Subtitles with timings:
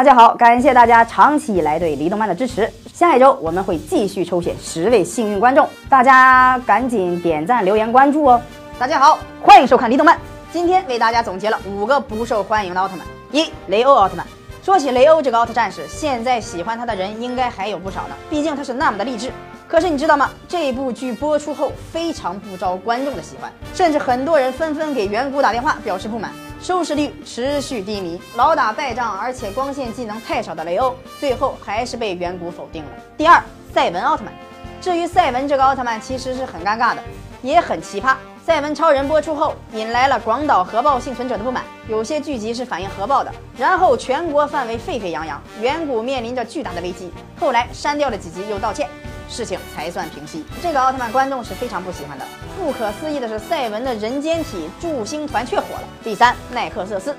[0.00, 2.66] 大家好，感谢大家长期以来对黎动漫的支持。
[2.90, 8.40] 下一周我们会继续抽选十位幸运观众，大家赶紧点赞、留言、关注哦。
[8.78, 10.18] 大家好，欢迎收看黎动漫。
[10.50, 13.06] 今天为大家总结了五个不受欢迎的奥特曼。
[13.30, 14.26] 一、雷欧奥特曼。
[14.62, 19.30] 说起雷欧这个奥特战士，现在喜欢他的人应该还有不少呢，毕竟他是那么的励志。
[19.68, 20.30] 可是你知道吗？
[20.48, 26.30] 这部剧播出后非常不招观众的喜欢，甚至很多人纷纷给远古打电话表示不满，
[26.62, 32.90] 收视率持续低迷，老打败仗，而且光线技能太少的雷欧，最后还是被远古否定了。
[33.16, 34.34] 第二，赛文奥特曼。
[34.78, 37.02] 至于赛文这个奥特曼，其实是很尴尬的，
[37.40, 38.14] 也很奇葩。
[38.44, 47.10] 赛文超人播出后，引来了广岛核爆幸存者的不满，有些剧集是反映核爆的，然后全国范围沸沸扬扬，远古面临着巨大的危机。
[47.38, 48.86] 后来删掉了几集又道歉。
[49.30, 50.44] 事情才算平息。
[50.60, 52.26] 这个奥特曼观众是非常不喜欢的。
[52.58, 55.82] 不可思议的是，赛文的人间体助星团却火了。
[56.02, 57.14] 第三，奈克瑟斯。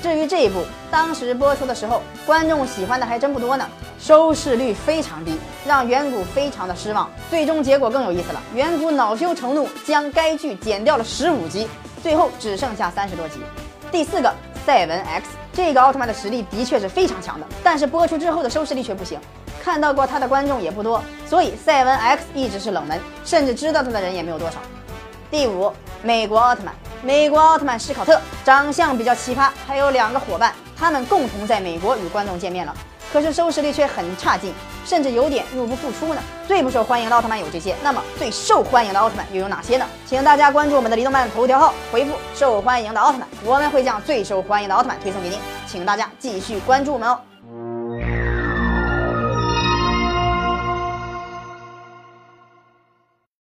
[0.00, 5.36] 至于这一部，当时播出的时候，观众喜欢的还真不多呢，收视率非常低，
[5.66, 7.10] 让远古非常的失望。
[7.28, 11.66] 最终结果更有意思了，远古恼羞成怒，将该剧剪掉了十五集，
[12.00, 13.40] 最后只剩下三十多集。
[13.90, 14.32] 第四个，
[14.64, 15.30] 赛文 X。
[15.52, 19.18] 这个奥特曼的实力的确是非常强的，但是播出之后的收视率却不行。
[19.68, 24.56] 看到过他的观众也不多，所以赛文 X 一直是冷门，甚至知道他的人也没有多少。
[25.30, 25.70] 第五，
[26.02, 32.74] 美国奥特曼，美国奥特曼史考特长相比较奇葩，还有两个伙伴，他们共同在美国与观众见面了，
[33.12, 34.54] 可是收视率却很差劲，
[34.86, 36.22] 甚至有点入不敷出呢。
[36.46, 39.84] 最不受欢迎的奥特曼有这些，那么最受欢迎的奥特曼又有哪些呢？
[40.06, 47.20] 请大家关注我们的移动漫头条号，回复受欢迎的奥特曼，我们会将最受欢迎的奥特曼推送给您，请大家继续关注我们哦。